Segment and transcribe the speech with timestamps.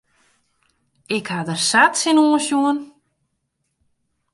[1.17, 2.77] Ik ha der sa tsjinoan sjoen.